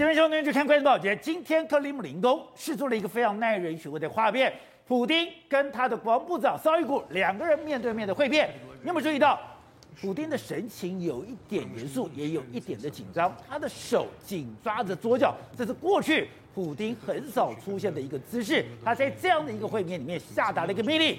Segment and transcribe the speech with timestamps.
[0.00, 4.50] 这边兄弟就看关键报捷，今天克里姆林宫是做了一个非常耐人寻味的画面，
[4.88, 8.48] 普丁跟他的国防部长绍伊古两个人面对面的会面。
[8.80, 9.38] 你有没有注意到，
[10.00, 18.64] 普丁的神情有一点严肃，也有一点的紧张，他的手紧抓着左脚，这是过去普丁很少出现的一个姿势。
[18.82, 21.18] 他在这样的一个会面里面下达了一个命令。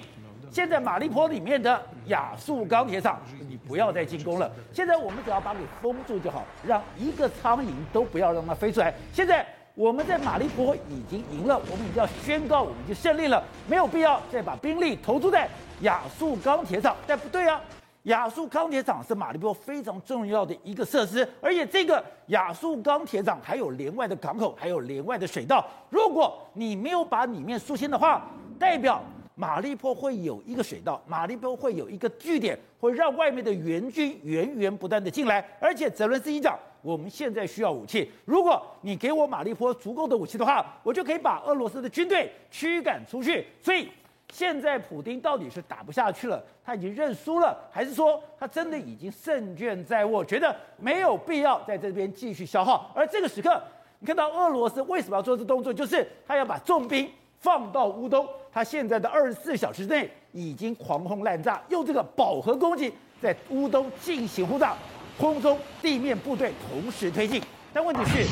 [0.52, 4.52] 现在马利坡里面的亚速钢铁厂，你不要再进攻了。
[4.70, 8.92] 现在我们只要把你封住就好，让一个苍蝇都不要让它飞出来。
[9.14, 15.48] 现在我们在马利坡已经赢了，我们已经要宣告我们就胜利了，没有必要再把兵力投注在
[15.80, 16.94] 亚速钢铁厂。
[17.06, 17.58] 但不对啊，
[18.02, 25.66] 亚速钢铁厂是马利坡非常重要的一个设施，而且这个亚速钢铁厂还有连外的港口，还有连外的水道。
[25.88, 29.02] 如果你没有把里面肃清的话，代表。
[29.34, 35.42] 马利坡会有一个水道，马利坡会有一个据点，会让外面的援军源源不断的进来。
[35.58, 43.46] 而且泽伦斯基讲，我们现在需要武器，如果你给我马利坡足够的武器的话，我就可以把俄罗斯的军队驱赶出去。
[43.60, 43.88] 所以
[44.30, 52.92] 现在普丁到底是打不下去了，他已经认输了，还是说他真的已经胜券在握，觉得没有必要在这边继续消耗？
[52.94, 53.62] 而这个时刻，
[54.00, 57.10] 你看到俄罗斯为什么要做这动作，就是他要把重兵。
[57.42, 64.76] 放到乌东，他现在的二十四小时内已经狂轰滥炸，用这个饱和攻击在乌东进行轰炸，
[65.18, 67.42] 空中地面部队同时推进。
[67.72, 68.26] 但问题是，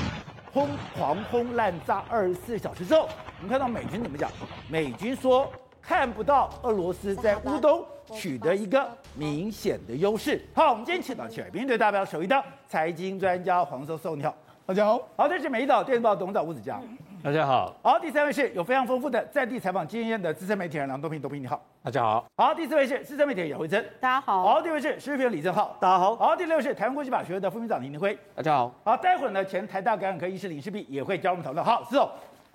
[0.52, 4.30] 轰狂轰滥炸二十四小时之后，我们看到美军怎么讲？
[4.68, 7.82] 美军说看不到俄罗斯在乌东
[8.12, 10.44] 取得一个明显的优势。
[10.54, 15.00] 好，我们今天请到起来，面对代表首一的财经专家黄教授，你好，大家好。
[15.16, 16.78] 好，这是美丽岛电子报董事长吴子嘉。
[17.22, 32.10] 大家好，好，第三位是有非常丰富的在地采访经验的资深媒体人梁东平，东平你好，大家好，好，第四位是资深媒体人姚慧珍，大家好，好，第五位是时事评论李正浩，大家好，好，第六位是台湾国际法学会的副秘书长林林辉，大家好，好，待会儿呢前台大感染科医师林世璧也会加入我们讨论，好，是哦，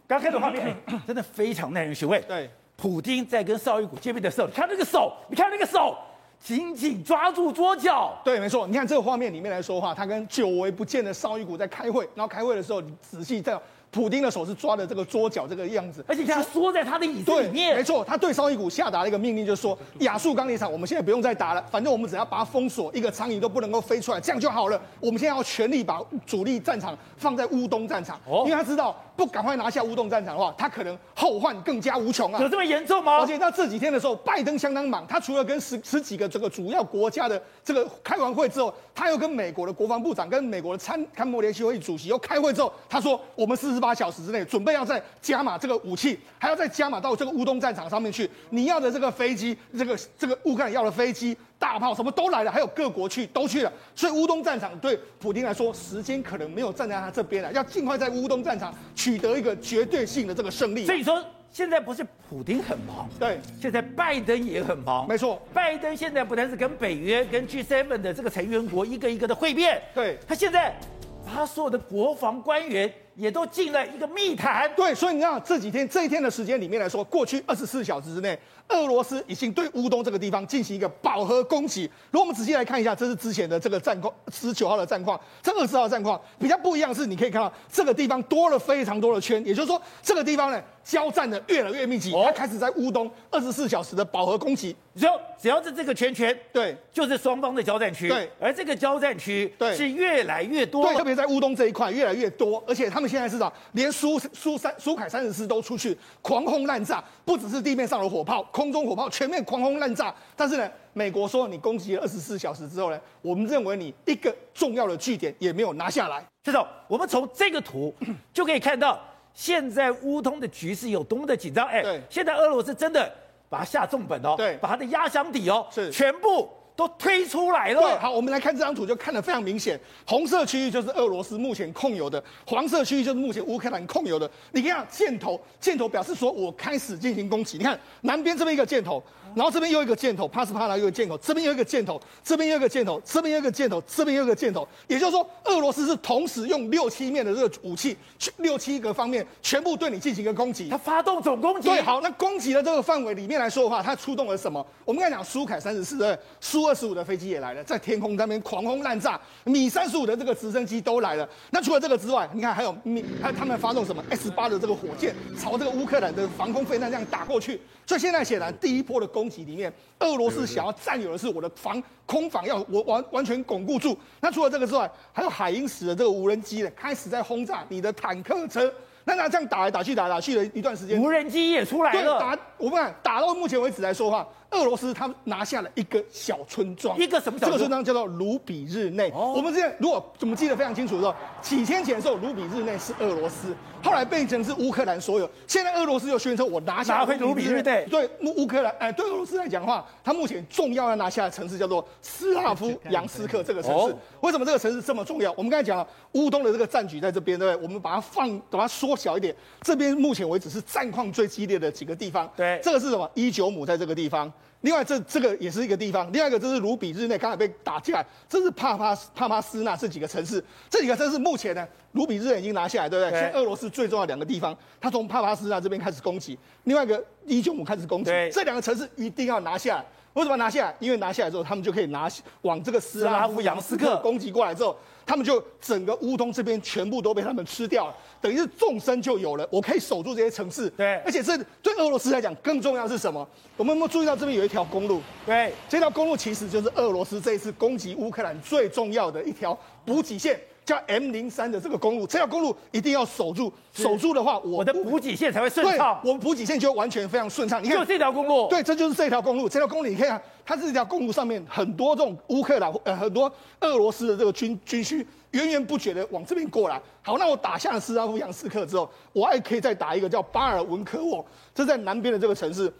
[0.07, 5.95] 刚开始画面真的非常耐人寻味，对，普京在跟绍伊古见面的时候，你看那个手，你看那个手，
[6.39, 13.61] 紧紧抓住桌角，对，没错，你看这个画面里面来说话，他跟久违不见的绍伊古在开会，然后开会的时候，你仔细这样。
[13.95, 17.77] 普丁的手是抓着这个桌角这个样子，而且他缩在他的椅子里面。
[17.77, 24.81] 没错，他对绍伊古下达了一个命令，就是说亚速钢铁厂，我们现在不用再打了，反正我们只要把它封锁，一个苍蝇都不能够飞出来，这样就好了。
[24.99, 32.41] 我们现在要全力把主力战场放在乌东战场，哦，因为他知道不赶快拿下乌东战场的话，他可能后患更加无穷啊。
[32.41, 33.19] 有这么严重吗？
[33.21, 44.65] 而且到这几天的时候，拜登相当忙，他除了跟十十几个这个主要国家的这个开完会之后，他又跟美国的国防部长、跟美国的参参谋联席会议主席又开会之后，他说我们四十八小时之内准。
[44.65, 48.27] 备要再加码这个武器，还要再加码到这个乌东战场上面去。
[48.49, 53.71] 你要的这个飞机，这个这个乌克兰要的飞机、大炮什么都来了，还有各国去都去了。
[53.93, 60.83] 所以乌东战场对普丁来说，时间可能没有站在他这边了，要尽快在乌东战场取得一个绝对性的这个胜利。
[60.87, 65.07] 所以说，现在不是普丁很忙，对，现在拜登也很忙。
[65.07, 70.75] 没错，拜登现在不但是跟北约、跟 G7 的这个成员国一个一个的会面，对，他现在
[71.23, 72.91] 把他所有的国防官员。
[73.15, 78.37] 也都进了一个密谈，对，所以你看这几天这一天的时间里面来说，过去二十四小时之内，
[78.67, 81.89] 俄罗斯已经对乌东这个地方进行一个饱和攻击。
[82.11, 94.73] 如果我们仔细来看一下，这是之前的这个战况，十九号的战况，这二十号的战况比较不一样是，你可以看到这个地方多了非常多的圈，也就是说这个地方呢交战的越来越密集，他开始在乌东二十四小时的饱和攻击。
[94.95, 103.09] 只要只要是这个圈圈，对，就是双方的交战区，对，而这个交战区，对，是越来越多，对，特别在乌东这一块越来越多，而且他们。
[103.15, 103.49] 现在是啥？
[103.71, 110.13] 连苏苏三苏凯三十四都出去狂轰滥炸，不只是地面上的火炮，空中火炮全面狂轰滥炸。
[110.35, 116.21] 但是呢，美国说你攻击了二十四小时之后呢，我们认为你一个重要的据点也没有拿下来。
[116.43, 117.95] 这种我们从这个图
[118.33, 118.99] 就可以看到，
[119.35, 121.67] 现在乌通的局势有多么的紧张。
[121.67, 123.13] 哎，对，现在俄罗斯真的
[123.47, 126.49] 把它下重本哦，对，把它的压箱底哦，是全部。
[126.77, 127.79] 都推出来了。
[127.79, 129.79] 对，好，我们来看这张图，就看得非常明显。
[130.05, 134.29] 红色区域就是俄罗斯目前控有的，黄色区域就是目前乌克兰控有的。
[134.51, 137.57] 你看箭头，箭头表示说我开始进行攻击。
[137.57, 139.01] 你看南边这么一个箭头。
[139.35, 144.67] 然后这边又一个箭头，帕斯帕拉又一个箭头，这边又一个箭头，这边又一个箭头，这边又一个箭头，这边又一个箭头。
[144.87, 147.95] 也就是说，俄罗斯是同时用六七面的这个武器，
[148.37, 150.69] 六七个方面全部对你进行一个攻击。
[150.69, 151.67] 他发动总攻击。
[151.67, 154.65] 对，好，那攻击的这个范围里面来说的话，他出动了什么？
[154.85, 161.27] 我们刚才讲苏凯三十四的苏二十五的飞机也来了，在天空那边狂轰滥炸，米三十五的这个直升机都来了。
[161.51, 167.59] 那除了这个之外，你看还有米，还有他们发动什么 S 八的这个火箭，朝这个乌克兰的防空飞弹这样打过去。
[167.85, 173.97] 所以现在显然第一波的攻攻击里面，俄罗斯想要占有的是我的防空防，要我完完全巩固住。
[174.21, 178.71] 那除了这个之外，还有海鹰使的这个无人机呢，开始在轰炸你的坦克车。
[179.03, 182.19] 那那这样打来打去，打来打去的一段时间，无人机也出来了。
[182.19, 184.27] 打我们看，打到目前为止来说的话。
[184.55, 187.51] 俄罗斯他拿下了一个小村庄，一个什么小村庄？
[187.51, 189.09] 这个村庄叫做卢比日内。
[189.09, 193.53] 哦、我们之前如果怎么记得非常清楚的时候，几天前的时候，卢比日内是俄罗斯，
[193.83, 195.29] 后来变成是乌克兰所有。
[195.47, 197.85] 现在俄罗斯又宣称我拿下了卢比日内。
[197.89, 203.91] 对乌乌克兰，哎，对俄罗斯来讲的话，他目前重要要拿下的城市叫做斯拉夫扬斯克这个城市。
[203.91, 205.31] 哦、为什么这个城市这么重要？
[205.33, 207.63] 我们刚才讲了乌东的这个战局在这边，对不对？
[207.65, 212.29] 我们把它放，把它缩小一点，这边目前为止是战况最激烈的几个地方。
[212.35, 213.09] 对，这个是什么？
[213.13, 214.31] 伊久姆在这个地方。
[214.61, 216.11] 另外，这这个也是一个地方。
[216.11, 220.43] 另外一个，就是卢比日内刚才被打进来，这是帕帕帕帕斯纳这几个城市。
[220.69, 223.11] 这几个城市目前呢，卢比日内已经拿下来，对不对？
[223.11, 223.19] 对。
[223.19, 228.09] 现在俄罗斯最重要两个地方，他从帕帕斯纳这边开始攻击，另外一个伊久姆开始攻击。
[228.31, 229.85] 这两个城市一定要拿下来。
[230.15, 230.75] 为什么拿下来？
[230.79, 232.09] 因为拿下来之后，他们就可以拿
[232.41, 234.75] 往这个斯拉夫扬斯克攻击过来之后。
[235.07, 240.67] 他们就整个乌东这边全部都被他们吃掉了，等于是纵深就有了，我可以守住这些城市。
[240.71, 243.27] 对，而且这对俄罗斯来讲更重要的是什么？
[243.55, 244.99] 我们有没有注意到这边有一条公路？
[245.23, 250.39] 对，这条公路其实就是俄罗斯这一次攻击乌克兰最重要的一条补给线。
[250.65, 256.01] 叫 M 零三的这个公路，这条公路一定要守住，守住的话，我，我的补给线才会顺畅。
[256.03, 257.63] 我们补给线就完全非常顺畅。
[257.63, 259.47] 你看，就这条公路，对，这就是这条公路。
[259.47, 266.81] 这条公路你看，它这条公路上面很多这种乌克兰呃很多俄罗斯的这个军军需源源不绝的往这边过来。
[267.03, 271.23] 好，那我打下了斯拉夫扬斯克之后，我还可以再打一个叫巴尔文科沃，
[271.53, 272.73] 这在南边的这个城市。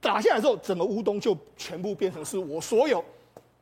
[0.00, 3.02] 打下来之后，整个乌东就全部变成是我所有。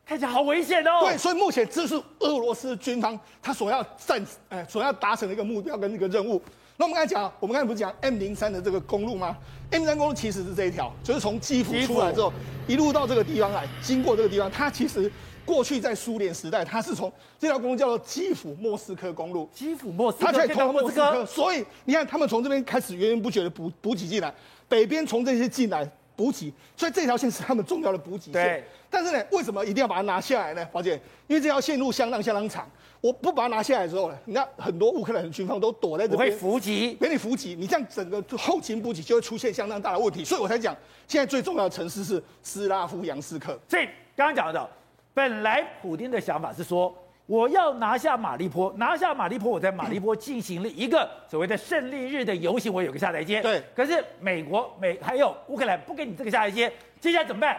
[0.05, 1.01] 看起来好危险哦！
[1.01, 6.43] 对，所以目前这是俄罗斯军方他所要战，呃，所要达成的一个目标跟一个任务。
[6.77, 9.37] 那我们刚才讲，我们刚才不是讲 M 零三的这个公路吗
[9.71, 12.33] ？M 零三公路其实是这一条，就是从基辅出来之后，
[12.67, 15.11] 一路到这个地方来，经过这个地方，它其实
[15.45, 19.49] 过去在苏联时代，它是从这条公路叫做基辅莫斯科公路。
[19.55, 24.35] 基辅莫斯科，它在通莫斯科，所以你看他们从这边开始源源不绝的补补给进来，
[24.69, 25.89] 北边从这些进来。
[26.15, 28.33] 补给，所以这条线是他们重要的补给线。
[28.35, 30.63] 对，但是呢，为什么一定要把它拿下来呢？
[30.71, 40.23] 宝姐，因为这条线路相当相当长，我不把它拿下来之后呢，你看很多乌克兰的军方都躲在这边，会伏击，给你伏击，你这样整个后勤补给就会出现相当大的问题。
[40.23, 40.77] 所以我才讲，
[41.09, 43.59] 现在最重要的城市是斯拉夫扬斯克。
[43.67, 44.69] 所以刚刚讲的，
[45.15, 46.95] 本来普丁的想法是说。
[47.27, 53.41] 我要拿下马利坡，拿下马利坡，我在马利坡进行了一个所谓的胜利日的游行，我有个下台阶。
[53.41, 53.63] 对。
[53.75, 57.57] 可是美国、美还有乌克兰不给你这个下台阶，接下来怎么办？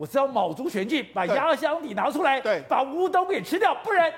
[0.00, 4.10] 我是要卯足全劲把压箱底拿出来，对，把乌东给吃掉，不然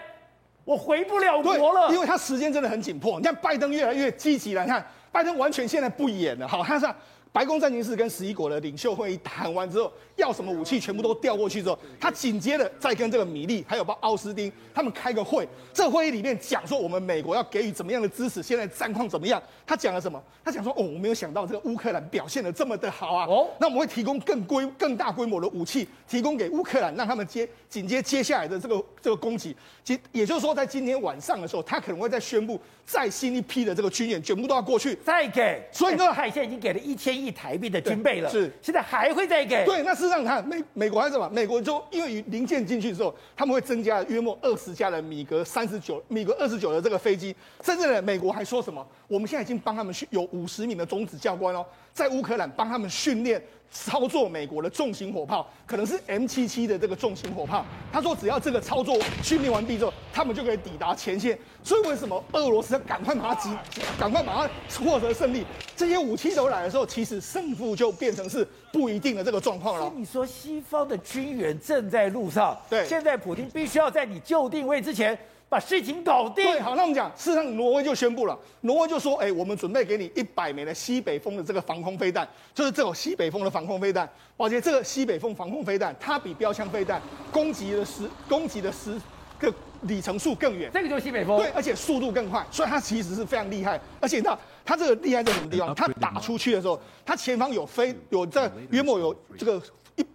[0.65, 1.93] 我回不了国了。
[1.93, 3.19] 因为他时间真的很紧迫。
[3.19, 6.87] 你看拜登越来越积极了，你看拜登完全现在不演了，好，他是。
[7.33, 15.49] 白宫战情室跟十一国的领袖会议谈完之后，要什么武器全部都调过去之后，他紧接着再跟这个米利还有包奥斯汀他们开个会。
[15.73, 18.43] 这会议里面讲说，我们美国要给予怎么样的支持？
[18.43, 19.43] 现在战况怎么样？
[19.67, 20.23] 他讲了什么？
[20.45, 23.27] 他讲说，哦，我没有想到这个乌克兰表现得这么的好啊。
[23.27, 29.57] 哦，那我们会提供更规更大规模的武器，提供给乌克兰，让他们接紧接接下来的这个这个攻击。
[29.83, 35.63] 其也就是说，在今天晚上的时候，他可能会再宣布再新一批的这个军演，全部都要过去再给。
[35.73, 39.65] 所以呢，海线已经给了一千亿台币的军备了，是现在还会再给？
[39.65, 41.29] 对，那事实上，看美美国还是什么？
[41.31, 48.87] 美国就因为零件进去之后，他们会增加约莫二十架的米格三十九、米格二十九的这个飞机，甚至呢，美国还说什么？
[49.09, 53.43] 我们现在已经帮他们训有五十名的种子教官哦，在乌克兰帮他们训练。
[53.73, 57.65] 操作美国的重型火炮，可能是 M 七七的这个重型火炮。
[57.91, 61.39] 他说，只要这个操作训练完毕之后，他们就可以抵达前线。
[61.65, 63.57] 所以为什么俄罗斯要赶快把它击，
[63.99, 64.51] 赶快把它
[64.85, 65.45] 获得胜利？
[65.75, 69.91] 这些武器都来的时候，其实胜负就变成是不一定的这个状况了。
[69.97, 75.19] 你说西方的军援正在路上，对，现在普京必须要在你就定位之前。
[75.53, 76.47] 把事情搞定。
[76.47, 84.09] 对，好，那我们讲，事实上，挪威就宣布了，挪威就说，哎，我们准备给你一百枚的西北风的这个防空飞弹，就是这种西北风的防空飞弹。
[84.39, 88.99] 而且这个西北风防空飞弹，它比标枪飞弹攻击的时攻击的时
[89.39, 90.71] 个里程数更远。
[90.73, 91.37] 这个就是西北风。
[91.37, 93.79] 对，而且速度更快，所以它其实是非常厉害。
[94.01, 95.75] 而且你知道它这个厉害在什么地方？
[95.75, 99.63] 它打出去的时候，它前方有飞有在约莫有这个。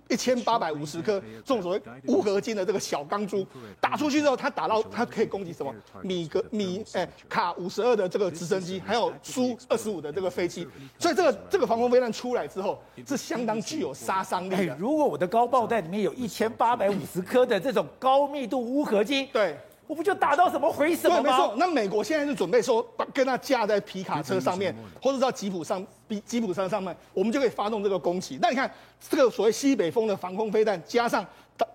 [0.09, 3.45] 一一千八百五十颗这种所谓钨合金的这个小钢珠
[3.79, 5.71] 打出去之后，它打到它可以攻击什么
[6.01, 10.67] 米格米哎卡五十二的这个直升机，还有苏二十五的这个飞机。
[10.97, 14.75] 所以这个这个防空飞弹出来之后，是相当具有杀伤力的。
[14.77, 19.55] 如果我的高爆弹里面有一千八百五十颗的这种高密度钨合金，对。
[19.85, 21.23] 我不就打到什么回什么吗？
[21.23, 21.55] 对，没错。
[21.57, 28.37] 那美国现在是准备说，把跟他架在皮卡车上面，或者到吉普上，比吉普车上面，我们就可以发动这个攻击。
[28.41, 28.71] 那你看，
[29.09, 31.25] 这个所谓西北风的防空飞弹，加上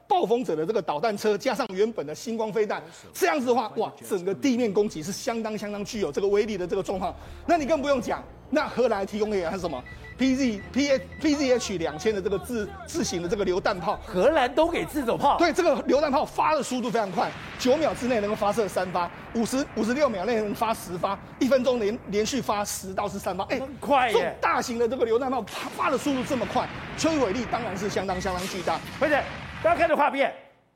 [0.06, 7.14] 暴风者的这个导弹车，加上原本的星光飞弹，这样子的话，哇，整个地面攻击是相当相当具有这个威力的这个状况。
[7.46, 8.22] 那你更不用讲，
[8.54, 9.82] 那荷兰提供给他是什么
[10.18, 15.38] ？P Z P H P Z H 两千的这个自自行的这个榴弹炮，荷兰都给自走炮。
[15.38, 24.12] 对，这个榴弹炮发的速度非常快，九秒之内能够发射三发，五十五十六秒内能发十发，一分钟连连续发十到十三发，哎，很快耶！
[24.12, 26.68] 这种大型的这个榴弹炮发的速度这么快，
[26.99, 28.78] 摧毁力当然是相当相当巨大。
[29.00, 29.25] 而且
[29.62, 30.30] 大家看这画面，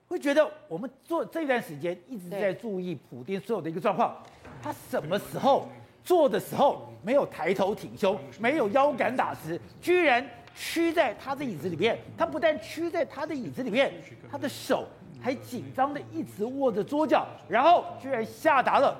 [0.09, 4.16] 会觉得我们做这段时间一直在注意普丁所有的一个状况，
[4.62, 5.68] 他什么时候？
[6.06, 11.98] 做的时候没有抬头挺胸，没有腰杆打直，居然屈在他的椅子里面。
[12.16, 13.92] 他不但屈在他的椅子里面，
[14.30, 14.86] 他的手
[15.20, 18.96] 还紧张的一直握着桌角，然后居然下达了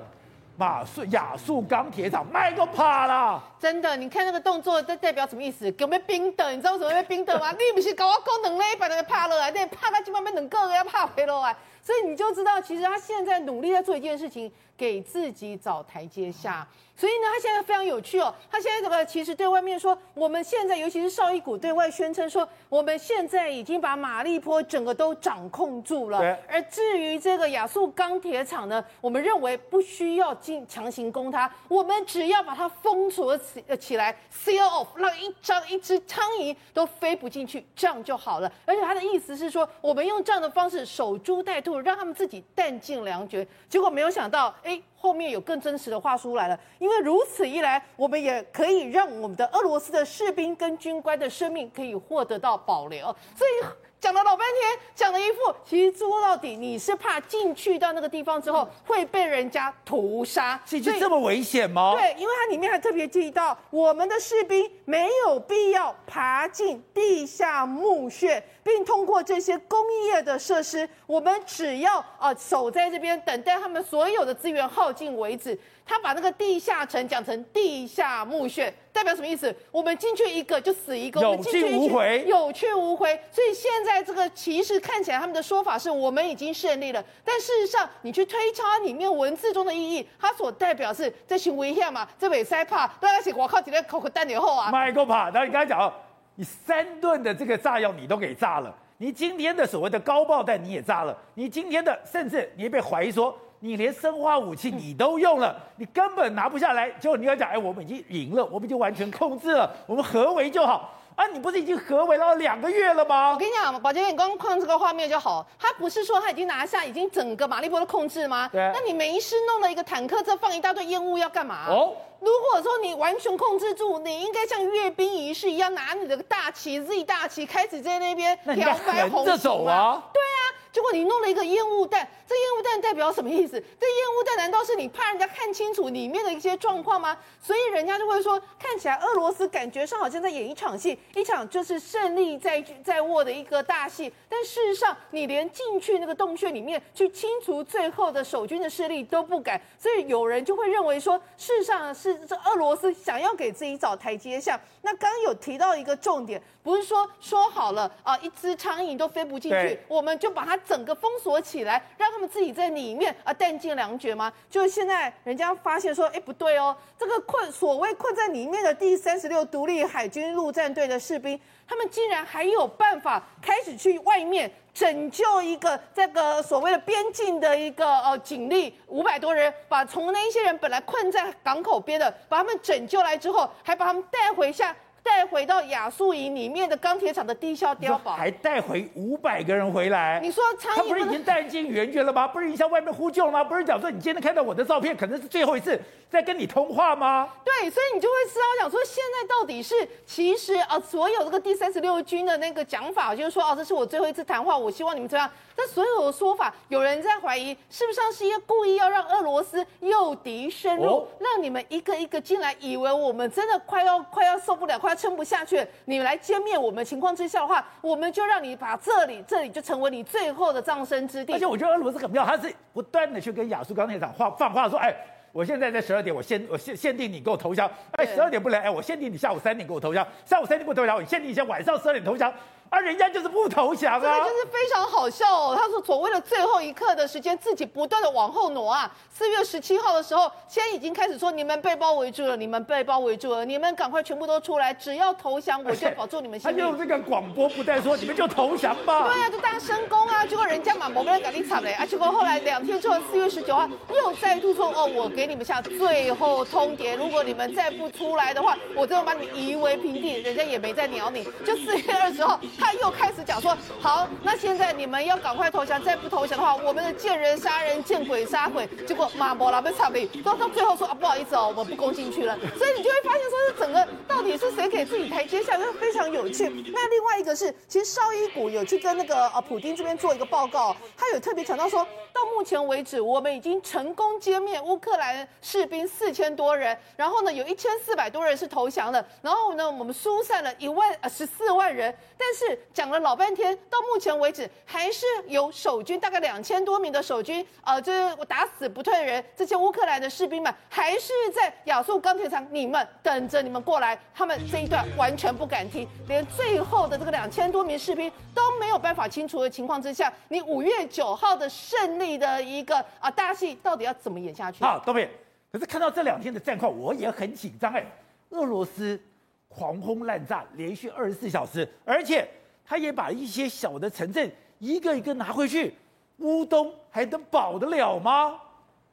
[0.57, 3.41] 马术亚速钢铁厂卖都怕了。
[3.57, 5.71] 真的，你看那个动作，这代表什么意思？
[5.71, 7.51] 给我们冰的，你知道为什么会冰的吗？
[7.53, 11.57] 你不是搞我功能嘞，把那个怕了啊，那怕他基本上两个要怕回来啊。
[11.87, 16.67] 所以你就知道，其实他现在努力在做一件事情，给自己找台阶下。
[16.97, 18.33] 所以呢，他现在非常有趣哦。
[18.49, 26.19] 他现在这个其实对外面说，我们现在尤其是绍伊古对外宣称说，我们现在已经把马利坡整个都掌控住了。
[26.49, 38.51] 而至于这个亚速钢铁厂呢，我们认为不需要进强行攻它，我们只要把它封锁起起来，seal off，让一张一只苍蝇都飞不进去，这样就好了。
[38.65, 43.47] 而且他的意思是说，我们用这样的方式守株待兔，让他们自己弹尽粮绝。
[43.69, 44.81] 结果没有想到，哎。
[44.99, 53.05] 后面有更真实的话出来了，因为如此一来，我们也可以让我们的俄罗斯的士兵跟军官的生命可以获得到保留，
[53.35, 53.65] 所以。
[53.99, 61.95] 讲了老半天，讲了一副，其实说到底，你是怕进去到那个地方之后会被人家屠杀，所以就这么危险吗？
[61.97, 75.59] 对，因为它里面还特别提到，我们的士兵没有必要爬进地下墓穴，并通过这些工业的设施，我们只要啊守在这边，等待他们所有的资源耗尽为止。
[75.89, 79.55] 他把那个地下城讲成地下墓穴，代表什么意思？
[79.69, 83.07] 我们进去一个就死一个，有去无回，有去无回。
[83.31, 92.07] 所以现在这个其实看起来他们的说法是我们已经胜利了，但事实上你去推敲里面文字中的意义，它所代表是在行危险嘛？
[92.17, 94.71] 这尾塞帕大家写我靠，几天口口弹点后啊！
[94.71, 95.93] 麦够怕，然后你刚才讲，
[96.33, 103.37] 你三吨的这个炸药你都给炸了，你今天的所谓的高爆弹你也炸了，你今天的甚至你也被怀疑说。
[103.59, 106.89] 你连生化武器你都用了，你根本拿不下来。
[106.91, 110.93] 结果你要讲，哎，我们已经赢了，我们已经完全控制了，我们合围就好。
[111.15, 113.31] 啊，你不是已经合围了两个月了吗？
[113.31, 115.43] 我跟你讲，宝杰，你刚刚看这个画面就好。
[115.57, 118.47] 他不是说他已经拿下，已经整个马利波的控制吗？
[118.53, 118.71] 对。
[118.71, 121.65] 那你没事弄了一个坦克，这放一大堆烟雾要干嘛？
[121.69, 121.95] 哦。
[122.19, 129.31] 如果说你完全控制住，你应该像阅兵仪式一样，拿你的大旗 Z 大旗开始在那边飘白红旗
[129.65, 130.03] 啊。
[130.13, 130.41] 对啊。
[130.77, 133.53] 结果你弄了一个烟雾弹，这烟雾弹代表什么意思？
[133.53, 137.17] 这烟雾弹难道是你怕人家看清楚里面的一些状况吗？
[137.41, 144.13] 所以人家就会说，看起来俄罗斯感觉上好像在演一场戏，一场就是胜利在在握的一个大戏。
[144.29, 149.59] 但事实上，你连进去那个洞穴里面去清除最后的守军的势力都不敢。
[149.79, 154.59] 所以有人就会认为说，事实上是这俄罗斯想要给自己找台阶下。
[154.83, 160.55] 那刚刚有提到一个重点，不是说说好了啊，一只苍蝇都飞不进去，我们就把它。
[160.67, 164.31] 整个封锁起来，让他们自己在里面啊弹尽粮绝吗？
[164.49, 184.75] 就是现在人家发现说，哎，不对哦，这个困所谓困在里面的第三十六独立海军陆战队的士兵，他们竟然还有办法开始去外面拯救一个这个所谓的边境的一个呃警力五百多人，把从那一些人本来困在港口边的，把他们拯救来之后，还把他们带回下。
[185.07, 190.19] 带回到亚速营里面的钢铁厂的地下碉堡，还带回五百个人回来。
[190.21, 192.27] 你说他不是已经弹尽援绝了吗？
[192.27, 193.41] 不是已经向外面呼救了吗？
[193.41, 195.79] 不是讲说你今天看到我的照片，可能是最后一次
[196.11, 197.29] 在跟你通话吗？
[197.45, 199.73] 对，所以你就会知道讲说，现在到底是
[200.05, 205.29] 其实啊，所有这个第三十六军的那个讲法，就是说啊，这是我最后一次谈话，我希望你们这样。
[205.55, 221.33] 但所有的说法，有人在怀疑，是不是是一个故意要让俄罗斯诱敌深入，哦、让你们一个一个进来，以为我们真的快要快要受不了，快要撑不下去，你们来歼灭我们情况之下的话，我们就让你把这里这里就成为你最后的葬身之地。
[221.33, 224.93] 而且我觉得俄罗斯很妙，他是不断的去跟亚速钢铁厂话放话说，哎，
[225.31, 232.33] 我现在在十二点，我限我限限定你给我投降，哎，十二点不来，哎，我限定你下午三点给我投降，下午三点不投降，我限定一下晚上十二点投降。
[232.69, 235.55] 啊，人家就是不投降啊，这个就是非常好笑哦。
[235.57, 238.91] 他说，所谓的最后一刻的时间，自己不断的往后挪啊。
[239.09, 246.59] 四月十七号的时候，现在已经开始说，你们被包围住了，你们被包围住了，你们赶快全部都出来，只要投降，我就保住你们性命。
[246.59, 249.09] 他用这个广播不带说，你们就投降吧。
[249.09, 260.17] 对呀、啊，就大声公啊，结果人家嘛，某个人赶紧惨嘞啊，结果后来两天之后，四月十九号又再度说，哦，我给你们下最后通牒，如果你们再不出来的话，我就把你夷为平地。
[260.17, 263.37] 人家也没再鸟你，就四月二十号，他又开始讲。
[263.39, 268.67] 说好，那现在你们要赶快投降，再不投降的话，我们的见人杀人，见鬼杀鬼。
[268.87, 272.35] 结果马博拉被差评，到到最后说啊，不好意思哦，我们不攻进去了。
[272.57, 276.49] 所以你就会发现，说是整个到底是谁给自己台阶下，就非常有趣。
[276.73, 293.27] 那另外一个是，其实绍伊古有去跟那个呃普丁这边做一个报告，他有特别强调说，到目前为止，我们已经成功歼灭乌克兰士兵四千多人，然后呢，有一千四百多人是投降的，然后呢，我们疏散了一万呃十四万人，但是讲了老半。
[293.37, 303.99] 天到目前为止，还是有守军大概两千多名的守军，呃，就是我打死不退人，这些乌克兰的士兵们还是在亚速钢铁厂，你们等着你们过来。
[304.15, 314.63] 他们这一段完全不敢听，连最后的这个两千多名士兵都没有办法清除的情况之下，你五月九号的胜利的一个啊大戏，到底要怎么演下去？
[314.63, 315.07] 好，东北。
[315.51, 317.85] 可是看到这两天的战况，我也很紧张哎。
[318.31, 318.99] 俄罗斯
[319.47, 322.27] 狂轰滥炸，连续二十四小时，而且。
[322.69, 325.73] 他也把一些小的城镇一个一个拿回去，
[326.17, 328.37] 乌东还能保得了吗？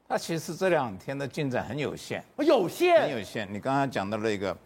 [0.06, 3.52] 他其实这两天的进展很有限，有限，很有限。
[3.52, 4.56] 你刚刚讲到了一个，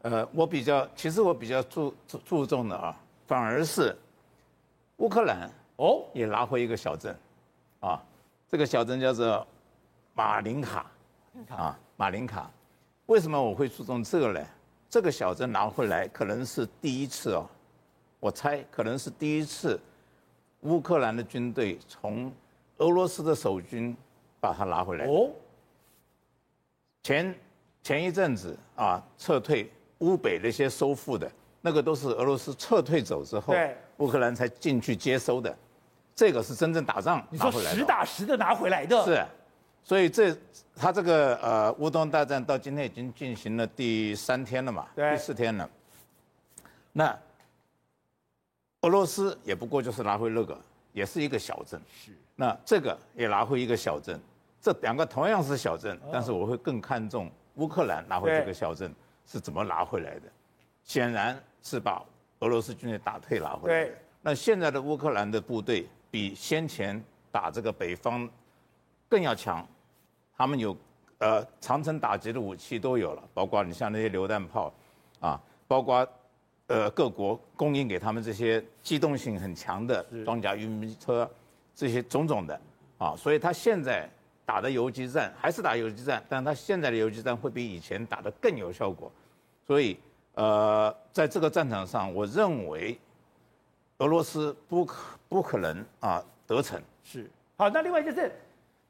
[0.00, 3.94] 呃，我比较，其实我比较注注注重的啊，反而是
[4.96, 7.14] 乌克兰哦，也拿回一个小镇，
[7.80, 8.02] 啊，
[8.48, 9.46] 这个小镇叫做
[10.14, 10.90] 马林卡，
[11.50, 12.50] 啊，马林卡。
[13.04, 14.40] 为什么我会注重这个呢？
[14.88, 17.46] 这个小镇拿回来可能是第一次哦。
[18.20, 19.78] 我猜可能是第一次，
[20.60, 22.32] 乌克兰的军队从
[22.78, 23.96] 俄罗斯的守军
[24.40, 25.06] 把它拿回来。
[25.06, 25.30] 哦。
[27.02, 27.34] 前
[27.82, 33.54] 前一阵子啊，撤退乌北那些收复的，那个都是俄罗斯撤退走之后，
[33.98, 35.54] 乌克兰才进去接收的。
[36.14, 37.76] 这个是真正打仗拿回来的。
[37.76, 39.04] 实打实的拿回来的。
[39.04, 39.24] 是，
[39.86, 40.36] 所以这
[40.74, 44.88] 他这个呃乌东大战到今天已经进行了第三天了嘛？
[44.96, 45.70] 第四天了。
[46.92, 47.16] 那。
[48.82, 50.56] 俄罗斯也不过就是拿回那个，
[50.92, 51.80] 也是一个小镇。
[51.92, 54.20] 是，那这个也拿回一个小镇，
[54.60, 58.94] 这两个同样是小镇，但是我会更看重乌克兰拿回这个小镇
[59.26, 60.22] 是怎么拿回来的。
[60.84, 62.00] 显然是把
[62.40, 63.94] 俄罗斯军队打退拿回来的。
[64.20, 68.28] 那现在的乌克兰的部队比先前打这个北方
[69.08, 69.66] 更要强，
[70.36, 70.76] 他们有
[71.18, 74.72] 呃长城打击的武器都有了，包括你像那些榴弹炮，
[75.20, 76.06] 啊，包括。
[76.68, 81.30] 呃，各国供应给他们这些机动性很强的装甲运兵车，
[81.76, 82.60] 这些种种的
[82.98, 84.10] 啊，所以他现在
[84.44, 89.12] 打的游击战还是打游击战，但他现在的游击战会比以前打得更有效果，
[89.64, 89.96] 所以
[90.34, 92.98] 呃，在这个战场上，我认为
[93.98, 96.82] 俄罗斯不可不可能啊得逞。
[97.04, 98.32] 是，好，那另外就是。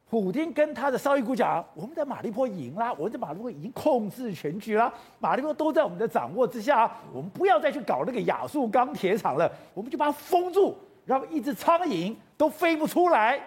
[0.08, 13.40] 普丁跟他的绍伊古讲：“我们在马利坡赢啦，我们在马利坡已经控制全局啦，马利坡都在我们的掌握之下，我们不要再去搞那个亚速钢铁厂了，我们就把它封住，让一只苍蝇都飞不出来。”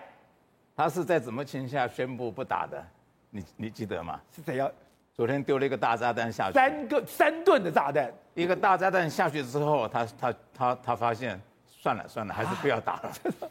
[0.76, 2.86] 他是在什么情况下宣布不打的？
[3.30, 4.19] 你你记得吗？
[4.36, 4.69] 是怎样？
[5.13, 13.10] 昨天丢了一个大炸弹下去，三个三吨的炸弹，一个大炸弹下去之后，他他他他发现，算了算了，还是不要打了。
[13.10, 13.13] 啊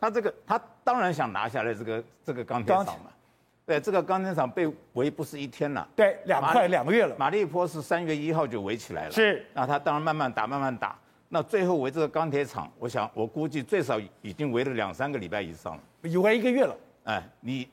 [0.00, 3.10] 他这个，他当然想拿下来这个这个钢铁厂嘛，
[3.66, 7.14] 对，这个钢铁厂被围不是一天了，对，两快两个月了。
[7.18, 9.44] 马利坡是三月一号就围起来了，是。
[9.52, 10.98] 那他当然慢慢打，慢慢打。
[11.28, 16.74] 那最后围这个钢铁厂，我想我估计最少已经围了两三个礼拜以上了，有围一个月了。
[17.04, 17.68] 哎，你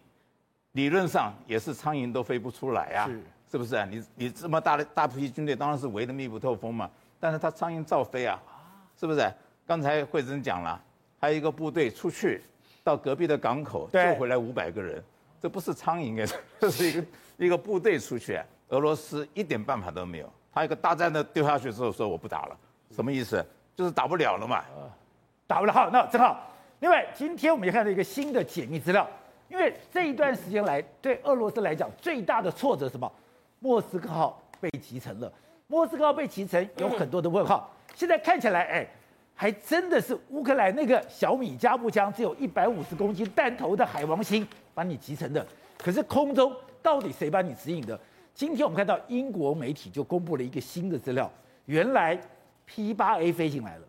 [0.73, 3.87] 理论上也是苍蝇都飞不出来啊，是，是不是啊？
[3.89, 6.89] 你你这么大的大批军队，当然是围得密不透风嘛。
[7.19, 8.37] 但是他苍蝇照飞啊，
[8.99, 9.33] 是不是？
[9.65, 10.79] 刚才慧珍讲了。
[11.19, 12.41] 还有一个部队出去
[12.83, 15.03] 到隔壁的港口救回来五百个人，
[15.41, 17.05] 这不是苍蝇哎， 这是一个
[17.37, 20.31] 一个部队出去，俄罗斯一点办法都没有。
[20.53, 22.57] 他一个大战的丢下去之后说我不打了，
[22.91, 23.43] 什么意思？
[23.75, 24.63] 就是打不了了嘛，
[25.45, 25.73] 打不了。
[25.73, 26.49] 好，那正好，
[26.79, 29.07] 另外今天我们也看到一个新的解密资料，
[29.49, 33.11] 因为这一段时间来对俄罗斯来讲最大的挫折是什么？
[33.59, 35.31] 莫斯科号被击沉了，
[35.67, 38.87] 莫斯科号被击沉有很多的问号，现在看起来哎。
[39.39, 45.45] 还真的是乌克兰那个小米加步枪，只有一百五十公斤弹头的海王星把你击沉的。
[45.77, 47.97] 可是空中到底谁把你指引的？
[48.33, 51.31] 今天我们看到英国媒体就公布了一个新的资料，
[51.65, 52.19] 原来
[52.65, 53.83] P 八 A 飞进来了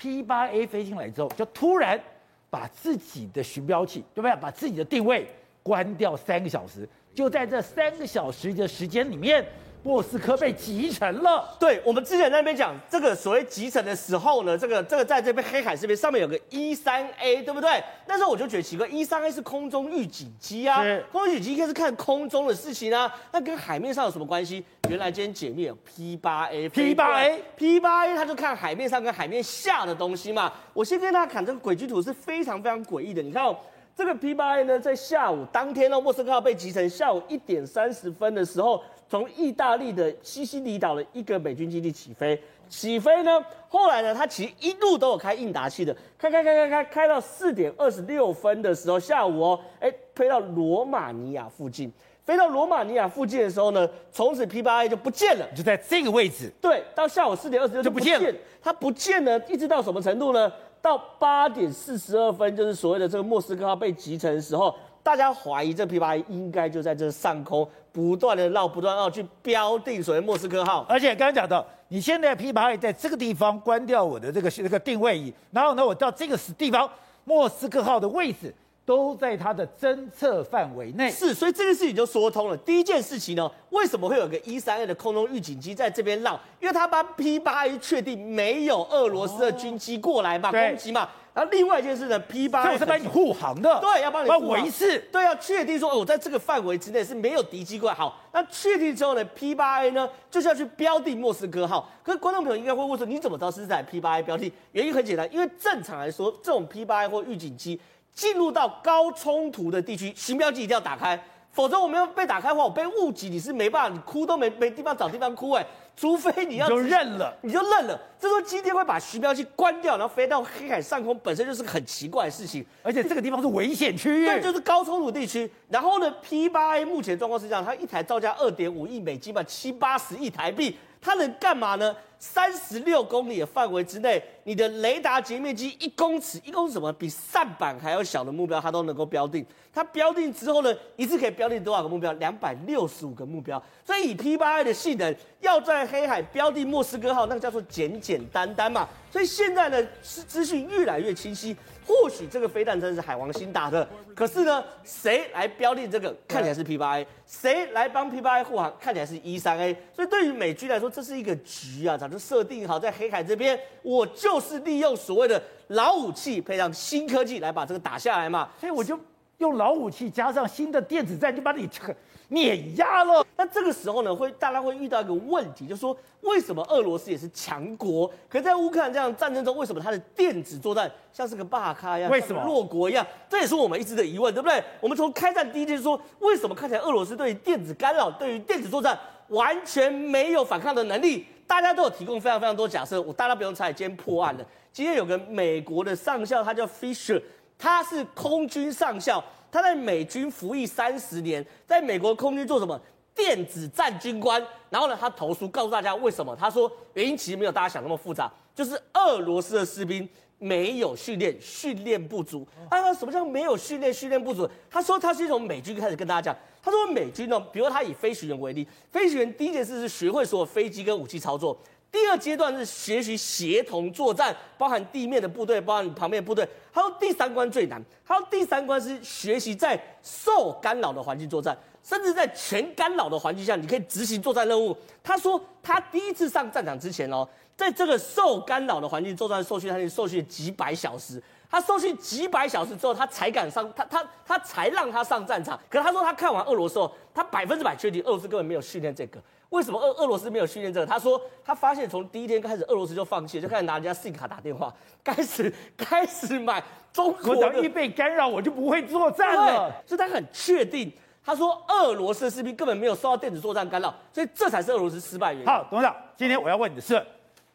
[0.00, 2.00] P8A 飞进来之后，就突然
[2.48, 4.34] 把自己的寻标器，对不对？
[4.40, 5.28] 把自己的定位
[5.62, 9.44] 关掉三个小时，就在这三个小时的时间里面。
[9.84, 11.54] 莫斯科被集成了。
[11.60, 17.84] 对，我们之前在那边讲这个所谓集成的时候呢，这个这个在这边黑海这边上面有个 E 三 A，对不对？
[18.06, 24.64] 那时候我就觉得奇怪，E 三 A 是空中预警机啊，空中预警机应该是看空中的事情啊，那跟海面上有什么关系？
[24.88, 30.50] 原来今天解密有 P 八 A，P 八 A，P 八 A，它就看海面上跟海面下的东西嘛。
[30.72, 33.54] 我先跟大家看这个轨迹图是非常非常诡异的，你看哦，
[33.94, 38.82] 这个 P 八 A 呢，在下午当天呢，莫斯科号被集成，下午一点三十分的时候。
[39.14, 42.36] 从意大利的西西里岛的一个美军基地起飞，
[42.68, 51.92] 起飞呢，后来呢，它其实一路都有开应答器的，开开开开开，开到四点二十六分的时候，下午哦，哎，飞到罗马尼亚附近，
[52.24, 56.50] 飞到罗马尼亚附近的时候呢，从此 P 八 A 就不见了，就在这个位置。
[56.60, 60.52] 对，到下午四点二十六就不见了，它不见呢，一直到什么程度呢？
[60.82, 64.74] 到八点四十二分，就是所谓的这个莫斯科号被击沉的时候。
[65.04, 70.86] 大家怀疑这 p 八 a 应该就在这上空不断的绕，不断绕去标定所谓莫斯科号。
[70.88, 76.90] 而且刚刚讲到，你现在 p 八 a 在这个地方关掉我的这个这个定位仪，然后呢，我到这个地方
[77.24, 78.52] 莫斯科号的位置
[78.86, 81.10] 都在它的侦测范围内。
[81.10, 82.56] 是，所以这件事情就说通了。
[82.56, 86.40] 第一件事情呢，为什么会有个 E3A 的空中预警机在这边绕？
[86.60, 91.06] 因为他把 P 八 A 确定没有俄罗斯的军机过来嘛，哦、攻击嘛。
[91.34, 97.94] 然后另外一件事呢，P8A 就是帮你护航的，对，要帮你维持，对，要确定说，哦，我在这个范围之内是没有敌机过来。
[97.94, 101.90] 好，那确定之后呢，P 八 A 呢就是要去标定莫斯科号。
[102.04, 104.52] 可是观众朋友应该会问说，你怎么知道是在 P 八 A 标定？
[104.70, 107.80] 原因很简单，因为正常来说，这种 P 八 A 或预警机
[108.14, 111.20] 进入到高冲突的地区，行标机一定要打开。
[111.54, 115.64] 否则我们要被打开的话，我被误解，你是没办法，你哭都没没地方找地方哭哎，
[115.96, 117.98] 除非你要你就认了，你就认了。
[118.18, 122.66] 这时候今天会把徐标机关掉，然后飞到黑海上空，本身就是个很奇怪的事情。
[122.82, 125.48] 而且这个地方是危险区域，对，就是高冲突地区。
[125.68, 131.94] 然后呢，P 八 A 目前状况是这样，它一台造价二点五亿美金吧，七八十亿台币，它能干嘛呢？
[132.18, 136.90] 三十六公里的范围之内，你的雷达截面积一公尺，一公尺什么？
[136.94, 139.44] 比扇板还要小的目标，它都能够标定。
[139.70, 142.10] 它标定之后呢，一次可以标定多少个目标？
[142.14, 143.62] 两百六十五个目标。
[143.84, 148.88] 所以以 P8A 的性能，要在黑海标定莫斯科号，那个叫做简简单单嘛。
[149.10, 151.54] 所以现在呢，资资讯越来越清晰。
[151.86, 156.14] 或许这个飞弹真的是海王星打的，可是呢，谁来标定这个？
[156.26, 158.72] 看起来是 P 八 A，谁来帮 P 八 A 护航？
[158.80, 159.76] 看起来是 E 三 A，。
[159.92, 168.48] 所以对于美军来说，这是一个局啊，早就设定好，在黑海这边，我就是利用所谓的老武器配上新科技来把这个打下来嘛。
[168.58, 168.98] 所以我就
[169.44, 171.94] 用老武器加上新的电子战，就把你这个。
[172.28, 183.06] 碾压了，那这个时候呢，会大家会遇到一个问题，就是说，为什么俄罗斯也是强国，可是在乌克兰这样战争中，为什么它的电子作战像是个大咖一样，为什么弱国一样？
[183.28, 184.60] 这也是我们一直的疑问，对不对？
[184.80, 191.26] 我们从开战第一天就说，为什么看起来俄罗斯对于电子干扰、对于电子作战完全没有反抗的能力？
[191.46, 194.44] 大家都有提供非常非常多假设，我大家不用猜，今天破案了。
[194.72, 197.22] 今天有个美国的上校，他叫 Fisher，
[197.58, 199.22] 他是空军上校。
[199.50, 202.80] 他在美军服役三十年，在美国空军做什么？
[203.14, 204.44] 电子战军官。
[204.68, 206.34] 然后呢，他投诉告诉大家为什么？
[206.34, 212.44] 他说原因其实没有大家想那么复杂，就是俄罗斯的士兵没有训练，训练不足。
[212.68, 214.50] 他说，什么叫没有训练，训练不足？
[214.68, 221.56] 他说他是从美军开始跟大家讲，他说美军呢，比如他以飞行员为例，飞行员第一件事是学会所有飞机跟武器操作。
[221.94, 226.44] 第二阶段是学习协同作战，包含地面的部队，包含旁边的部队。
[226.72, 234.76] 他说第三关最难，他说第三关是学习在受干扰的环境作战，甚至在全干扰的环境下，你可以执行作战任务。
[235.04, 237.24] 他说他第一次上战场之前哦，
[237.56, 241.22] 在这个受干扰的环境作战受训，他受训几百小时。
[241.48, 245.56] 他受训几百小时之后，他才敢上，他他他才让他上战场。
[245.70, 249.22] 可是他说他看完俄罗斯后，他百分之百确定俄罗斯根本没有训练这个。
[249.54, 250.86] 为什么俄俄罗斯没有训练这个？
[250.86, 256.62] 他说他发现从第一天开始，俄罗斯就放弃，就开始拿人家 SIM 卡打电话， 开始 开始买
[256.92, 257.62] 中国的。
[257.62, 259.72] 一被干扰，我就不会作战了。
[259.86, 260.92] 所以他很确定，
[261.24, 265.46] 他说俄罗斯的士兵根本没有受到电子作战干扰，所以这才是俄罗斯失败原因。
[265.46, 267.00] 好，董事长，今天我要问你的是，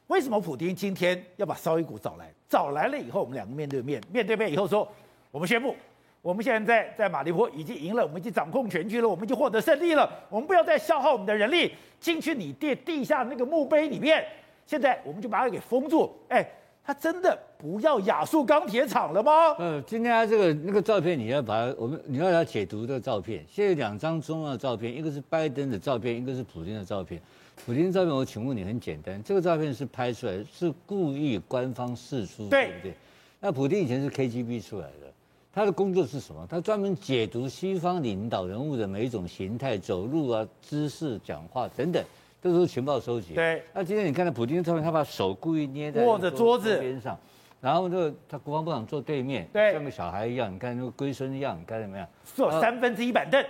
[0.08, 2.34] 为什么普京今天要把绍伊古找来？
[2.48, 4.88] 找来了以后，我们两个面对面，面对面以后说，
[5.32, 5.76] 我们宣布。
[6.22, 10.10] 我们现在在马利坡已经赢了，我们已经掌控全局了，我们已经获得胜利了。
[10.30, 14.26] 我们不要再消耗我们的人力进去你地地下那个墓碑里面。
[14.66, 16.14] 现在我们就把它给封住。
[16.28, 16.48] 哎，
[16.84, 19.54] 他真的不要亚速钢铁厂了吗？
[19.58, 23.44] 呃，今天他这个那个照片，你要把它我们你要来解读这个照片。
[23.50, 27.22] 现在有两张重要的照片，一个是拜登的照片，一个是普京的照片。
[27.66, 32.94] 普京的照片，我请问你很简单，这个照片是拍出来是故意官方释出，对不对？
[33.40, 35.12] 那普京以前是 KGB 出来的，
[35.60, 36.48] 他的工作是什么？
[36.50, 42.02] 他专门解读西方领导人物的每一种形态、走路啊、姿势、讲话等等。
[42.42, 43.34] 这都是情报收集。
[43.34, 43.62] 对。
[43.74, 47.20] 那今天你看到普丁的照片，他把手故意捏在握着桌子边上，
[47.60, 50.50] 然后就他国防部长坐对面，对，像个小孩一样。
[50.50, 52.08] 你看那个龟孙一样，你看怎么样？
[52.24, 53.46] 坐三分之一板凳。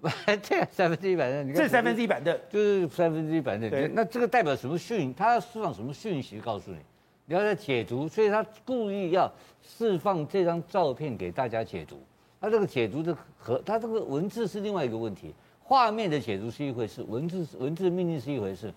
[0.40, 1.60] 这三分之一板凳，你看。
[1.60, 3.68] 这三分之一板凳就是三分之一板凳。
[3.68, 3.90] 对。
[3.92, 5.12] 那这个代表什么讯？
[5.12, 6.38] 他要释放什么讯息？
[6.38, 6.78] 告诉你，
[7.30, 9.30] 你要在解读，所以他故意要
[9.62, 12.02] 释放这张照片给大家解读。
[12.40, 15.34] 他这个解读的和他这个文字是另外一个问题。
[15.62, 18.72] 画面的解读是一回事，文字文字命令是一回事。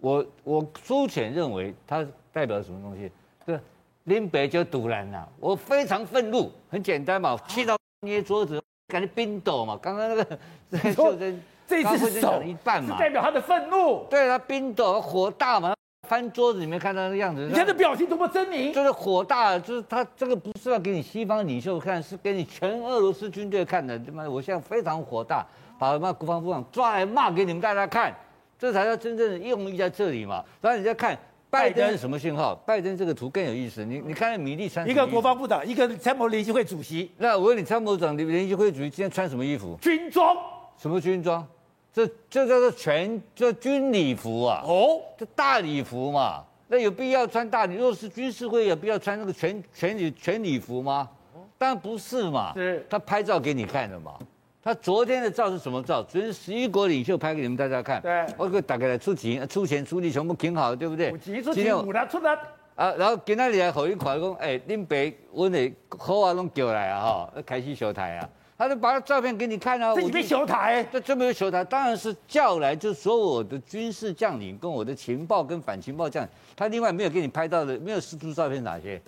[0.00, 3.08] 我我粗浅认为它代表什么东西？
[3.46, 3.60] 对，
[4.04, 5.28] 林北就赌烂了。
[5.38, 9.78] 我非常愤怒，很简单嘛，气到捏桌子，感觉冰抖嘛。
[9.80, 14.04] 刚刚那个秀珍， 这一次手一半嘛，代表他的愤怒。
[14.10, 17.46] 对，他冰抖，火大嘛，翻桌子，里面看他那个样子？
[17.46, 23.98] 你看这表情多么狰狞，就是火大，就是他这个不是要给你西方领袖看，是给你全俄罗斯军队看的。
[23.98, 25.44] 他妈，我现在非常火大。
[25.76, 28.14] 把骂国防部长抓来骂给你们大家看，
[28.56, 30.42] 这才叫真正的用意在这里嘛。
[30.60, 31.18] 然后你再看
[31.50, 32.54] 拜登是什么信号？
[32.64, 33.84] 拜登这个图更有意思。
[33.84, 37.10] 你你看米利穿一个国防部长，一个参谋联席会主席。
[37.18, 39.76] 那我问你，参谋长联席会主席今天穿什么衣服？
[39.82, 40.36] 军装。
[40.78, 41.44] 什么军装？
[41.94, 44.62] 这这叫做全这军礼服啊。
[44.66, 46.44] 哦，这大礼服嘛。
[46.66, 47.76] 那有必要穿大礼？
[47.76, 51.08] 若是军事会有必要穿那个全全礼全礼服吗？
[51.56, 52.52] 当然不是嘛。
[52.56, 52.84] 是。
[52.90, 54.14] 他拍照给你看的嘛。
[54.60, 56.02] 他昨天的照是什么照？
[56.02, 58.00] 昨天十一国领袖拍给你们大家看。
[58.00, 61.10] 对，我给打开来出钱、出钱、出力，全部挺好，对不对？
[61.12, 62.30] 出钱出钱，五他出的。
[62.74, 68.28] 啊，然后今天你来吼一块讲，哎，恁爸，我的好啊，拢叫来啊，哈，开始修台啊。
[68.68, 69.94] 他就把照片给你看啊。
[69.94, 70.82] 这边修台？
[70.90, 76.30] 这这边修台，当然是叫来，就是所有的军事将领跟我的情报跟反情报将领。
[76.56, 79.00] 他另外没有给你拍到的，没有释出照片哪些？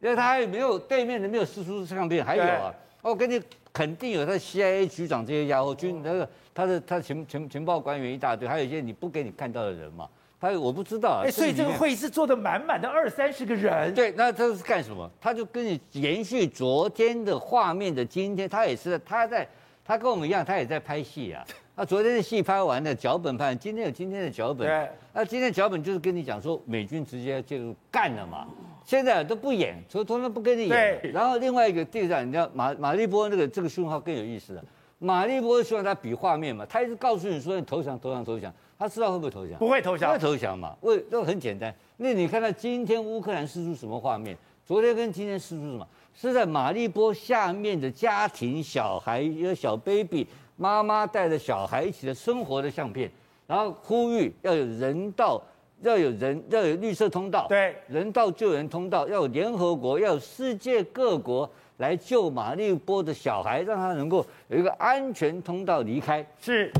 [0.00, 3.42] 因为他还没有对面的没有释出相片，还有啊，我跟你。
[3.70, 10.08] 肯定有他 CIA 局长这些家伙，军那个他的他的情情情报官员一大堆，还有一些你不给你看到的人嘛。
[10.40, 11.22] 他我不知道啊。
[11.24, 13.92] 哎，所以这个会议是坐的满满的二三十个人。
[13.94, 15.10] 对，那他是干什么？
[15.20, 19.46] 他就跟你延续昨天的画面的今天，他也是他在
[19.84, 21.44] 他跟我们一样，他也在拍戏啊。
[21.74, 24.66] 那昨天的戏拍完了，脚本拍，今天有今天的脚本。
[24.66, 24.88] 对。
[25.12, 28.46] 那今天脚本就是跟你讲说，美军直接就干了嘛。
[28.84, 30.98] 现在都不演，所以通通不跟你演。
[31.00, 31.10] 对。
[31.12, 34.64] 然后另外一个队长，你知道马马立波那个这个讯号更有意思了。
[34.98, 39.58] 马立波希望他比画面嘛，他一直告诉你说你投降投降投降，他知道会不会投降？
[39.58, 40.08] 不会投降。
[40.08, 40.76] 不会投降嘛？
[40.82, 41.74] 为那很简单。
[41.96, 44.36] 那你看到今天乌克兰试出什么画面？
[44.64, 45.86] 昨天跟今天试出什么？
[46.14, 53.10] 是在马立波下面的家庭小孩，一个小 baby，妈妈带着小孩一起的生活的相片，
[53.46, 55.42] 然后呼吁要有人道。
[55.82, 66.26] 要有人，要有绿色通道，对，人道救援通道，要有联合国，要有世界各国来救马立波的小孩，让他能够有一个安全通道离开。
[66.40, 66.72] 是，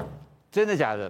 [0.50, 1.08] 真的假的？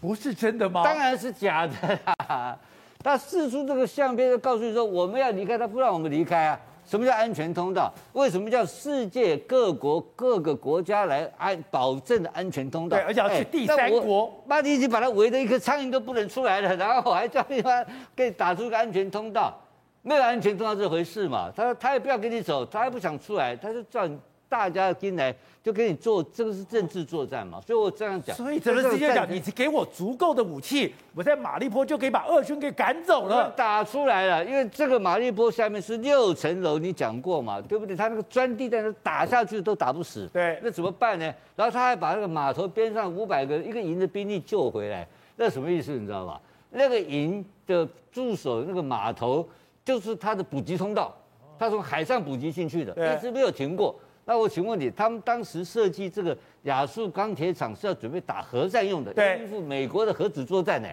[0.00, 0.82] 不是真的吗？
[0.84, 2.58] 当然是假的啦！
[3.02, 6.58] 他试出这个相片，就告诉你说我们要离开，他不让我们离开啊。
[6.84, 7.92] 什么叫安全通道？
[8.12, 12.96] 为什么叫世界各国各个国家来安保证的安全通道？
[12.96, 14.32] 对，而且要去第三国。
[14.46, 17.84] 那你已经把它围得一颗苍蝇都不能出来了， 然后我还叫你他
[18.16, 19.56] 给你打出一个安全通道，
[20.02, 21.52] 没有安全通道这回事嘛？
[21.54, 24.18] 他他也不要跟你走，他也不想出来，他就叫你。
[24.52, 28.36] 大家进来就给你做，这个是政治作战嘛，所以我这样讲。
[28.36, 33.50] 所以泽连斯基讲，你给我足够的武器，我在马利坡就可以把俄军给赶走了。
[33.56, 37.96] 打出来了，因为这个马利坡下面是六层楼，你讲过嘛，对不对？
[37.96, 40.28] 他那个钻地弹打下去都打不死。
[40.34, 41.24] 对，那怎么办呢？
[41.56, 45.92] 然后他还把那个码头边上五百个一个营的兵力救回来，那什么意思？
[45.92, 46.38] 你知道吧？
[46.72, 49.48] 那个营的驻守那个码头
[49.82, 51.16] 就是他的补给通道，
[51.58, 53.98] 他从海上补给进去的，一直没有停过。
[54.24, 60.88] 那我请问你，他们当时设计这个亚速钢铁厂是要准备打核战用的，对，应付美国的核子作战呢？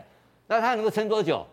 [0.47, 1.45] 那它能够撑多久？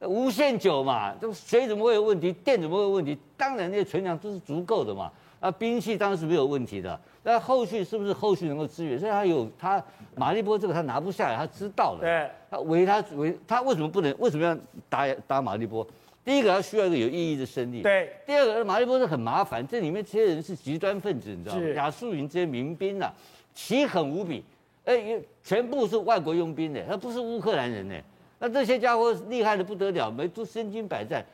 [0.00, 1.14] 无限久嘛？
[1.20, 2.32] 这水怎么会有问题？
[2.32, 3.16] 电怎么会有问题？
[3.36, 5.10] 当然那些存量都是足够的嘛。
[5.40, 7.00] 啊，兵器当然是没有问题的。
[7.24, 8.98] 那后续是不是后续能够支援？
[8.98, 9.82] 所以他有他
[10.14, 12.00] 马利波这个他拿不下来，他知道了。
[12.00, 14.14] 对，他围他围他为什么不能？
[14.18, 14.56] 为什么要
[14.88, 15.86] 打打马利波？
[16.24, 17.82] 第一个，他需要一个有意义的胜利。
[17.82, 18.12] 对。
[18.24, 21.62] 第二个，马立波是很麻烦，这里面这些人是极端分子，你知道吗？
[21.74, 23.14] 亚速营这些民兵呐、啊，
[23.54, 24.44] 奇狠无比，
[24.84, 27.94] 哎，全部是外国佣兵的，他不是乌克兰人呢。
[28.38, 31.24] 那这些家伙厉害的不得了，没都身经百战。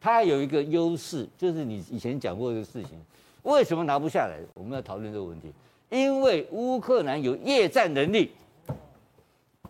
[0.00, 3.00] 他有一个优势，就是你以前讲过的事情，
[3.42, 4.38] 为什么拿不下来？
[4.54, 5.52] 我们要讨论这个问题，
[5.90, 8.32] 因为乌克兰有夜战能力。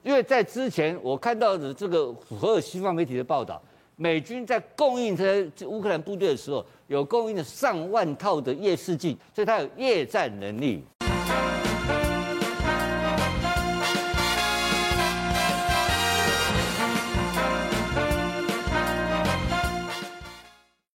[0.02, 3.62] 因为在之前我看到的这个符合西方媒体的报道，
[3.96, 10.82] 美军在供应这些乌克兰部队的时候，有供应了上万套的夜视镜，所以它有夜战能力。